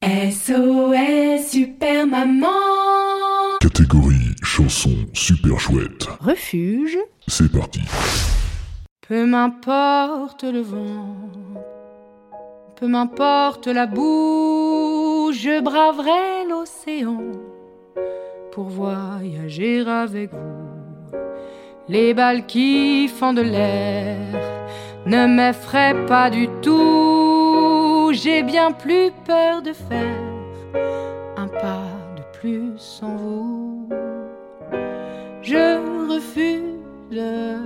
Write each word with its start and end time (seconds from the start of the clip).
SOS 0.00 1.50
Super 1.50 2.06
Maman 2.06 2.46
Catégorie 3.60 4.36
chanson 4.44 4.90
super 5.12 5.58
chouette. 5.58 6.06
Refuge. 6.20 6.96
C'est 7.26 7.50
parti. 7.50 7.80
Peu 9.08 9.26
m'importe 9.26 10.44
le 10.44 10.60
vent, 10.60 11.16
peu 12.76 12.86
m'importe 12.86 13.66
la 13.66 13.86
boue, 13.86 15.32
je 15.32 15.60
braverai 15.60 16.46
l'océan 16.48 17.18
pour 18.52 18.68
voyager 18.68 19.80
avec 19.80 20.30
vous. 20.32 21.18
Les 21.88 22.14
balles 22.14 22.46
qui 22.46 23.08
font 23.08 23.32
de 23.32 23.42
l'air 23.42 24.16
ne 25.06 25.26
m'effraient 25.26 26.06
pas 26.06 26.30
du 26.30 26.48
tout. 26.62 26.87
J'ai 28.20 28.42
bien 28.42 28.72
plus 28.72 29.12
peur 29.24 29.62
de 29.62 29.72
faire 29.72 30.24
un 31.36 31.46
pas 31.46 31.86
de 32.16 32.22
plus 32.36 32.76
sans 32.76 33.14
vous. 33.14 33.88
Je 35.40 35.78
refuse 36.12 37.12
le 37.12 37.58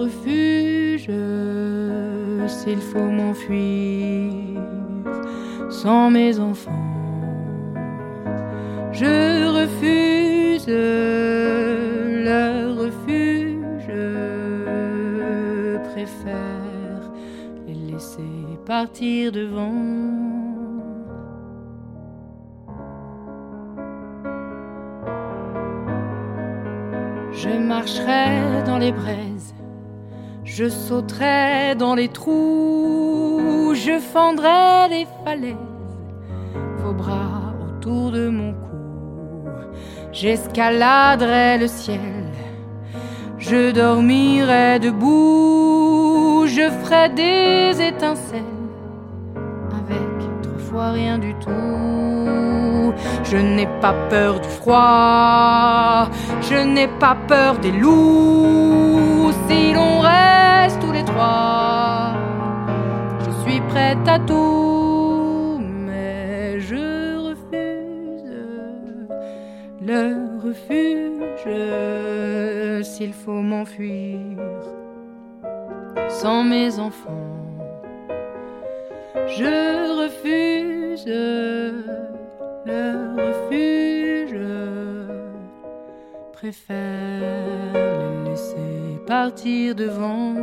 refuge 0.00 1.10
s'il 2.46 2.78
faut 2.78 3.10
m'enfuir 3.18 4.30
sans 5.70 6.08
mes 6.10 6.38
enfants. 6.38 6.70
Je 8.92 9.48
refuse 9.60 10.68
partir 18.64 19.30
devant. 19.30 19.72
Je 27.32 27.50
marcherai 27.50 28.62
dans 28.64 28.78
les 28.78 28.92
braises, 28.92 29.54
je 30.44 30.68
sauterai 30.68 31.74
dans 31.74 31.94
les 31.94 32.08
trous, 32.08 33.74
je 33.74 33.98
fendrai 33.98 34.88
les 34.88 35.06
falaises, 35.24 35.56
vos 36.78 36.94
bras 36.94 37.52
autour 37.68 38.12
de 38.12 38.28
mon 38.28 38.52
cou. 38.52 39.48
J'escaladerai 40.12 41.58
le 41.58 41.66
ciel, 41.66 42.00
je 43.38 43.72
dormirai 43.72 44.78
debout, 44.78 46.46
je 46.46 46.70
ferai 46.70 47.10
des 47.10 47.82
étincelles 47.82 48.53
rien 50.76 51.18
du 51.18 51.34
tout. 51.34 52.92
Je 53.24 53.36
n'ai 53.36 53.66
pas 53.80 53.94
peur 54.08 54.40
du 54.40 54.48
froid, 54.48 56.08
je 56.42 56.56
n'ai 56.64 56.88
pas 56.88 57.16
peur 57.26 57.58
des 57.58 57.72
loups. 57.72 59.32
Si 59.48 59.72
l'on 59.72 60.00
reste 60.00 60.80
tous 60.80 60.92
les 60.92 61.04
trois, 61.04 62.14
je 63.24 63.30
suis 63.42 63.60
prête 63.62 64.06
à 64.06 64.18
tout, 64.18 65.60
mais 65.60 66.60
je 66.60 67.16
refuse 67.28 68.30
le 69.80 70.00
refuge 70.44 71.54
s'il 72.84 73.12
faut 73.12 73.42
m'enfuir 73.50 74.18
sans 76.08 76.44
mes 76.44 76.78
enfants. 76.78 77.10
Je 79.26 80.02
refuse 80.02 80.43
le 82.66 83.16
refuge, 83.16 84.38
préfère 86.32 87.72
les 87.74 88.30
laisser 88.30 89.00
partir 89.06 89.74
devant. 89.74 90.34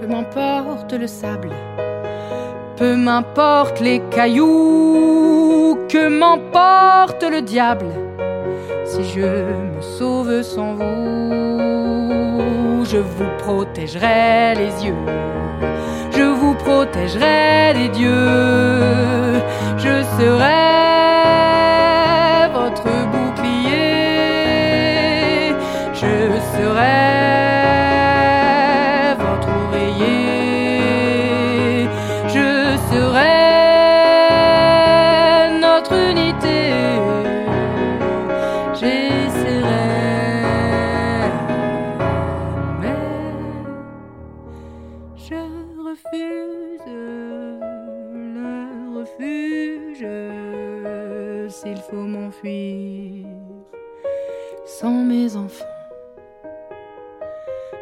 Peu 0.00 0.06
m'importe 0.06 0.92
le 0.92 1.06
sable, 1.06 1.52
peu 2.76 2.96
m'importe 2.96 3.80
les 3.80 4.00
cailloux, 4.10 5.78
que 5.88 6.08
m'emporte 6.08 7.22
le 7.24 7.40
diable 7.40 7.86
si 8.88 9.04
je 9.04 9.20
me 9.20 9.82
sauve 9.82 10.42
sans 10.42 10.74
vous, 10.74 11.47
je 12.90 12.96
vous 12.96 13.28
protégerai 13.38 14.54
les 14.54 14.86
yeux, 14.86 14.94
je 16.10 16.22
vous 16.22 16.54
protégerai 16.54 17.74
les 17.74 17.88
dieux, 17.90 19.42
je 19.76 20.02
serai 20.16 21.07
s'il 51.68 51.82
faut 51.82 51.96
m'enfuir 51.96 53.26
sans 54.64 55.04
mes 55.04 55.36
enfants? 55.36 55.64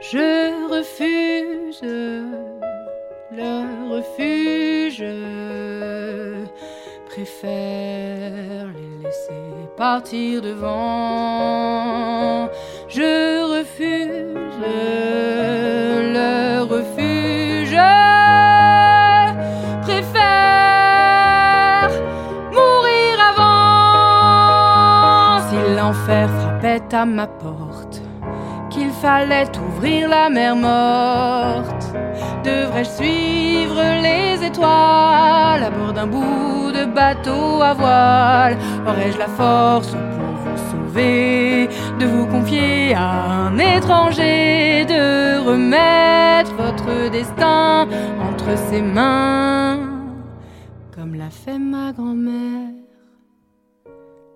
Je 0.00 0.68
refuse 0.70 1.82
le 3.32 3.92
refuge, 3.94 5.04
préfère 7.06 8.66
les 8.76 9.04
laisser 9.04 9.52
partir 9.76 10.42
devant. 10.42 12.48
Je 12.88 13.58
refuse 13.58 14.05
Frappait 26.06 26.94
à 26.94 27.04
ma 27.04 27.26
porte, 27.26 28.00
qu'il 28.70 28.90
fallait 28.90 29.50
ouvrir 29.58 30.08
la 30.08 30.28
mer 30.28 30.54
morte, 30.54 31.92
devrais-je 32.44 32.90
suivre 32.90 33.82
les 34.04 34.46
étoiles 34.46 35.64
à 35.64 35.68
bord 35.68 35.92
d'un 35.92 36.06
bout 36.06 36.70
de 36.70 36.84
bateau 36.84 37.60
à 37.60 37.74
voile? 37.74 38.56
Aurais-je 38.86 39.18
la 39.18 39.26
force 39.26 39.90
pour 39.90 40.32
vous 40.44 40.56
sauver, 40.70 41.68
de 41.98 42.06
vous 42.06 42.26
confier 42.26 42.94
à 42.94 43.48
un 43.48 43.58
étranger, 43.58 44.84
de 44.84 45.44
remettre 45.44 46.54
votre 46.54 47.10
destin 47.10 47.88
entre 48.22 48.56
ses 48.56 48.80
mains, 48.80 49.80
comme 50.94 51.16
l'a 51.16 51.30
fait 51.30 51.58
ma 51.58 51.90
grand-mère 51.90 52.85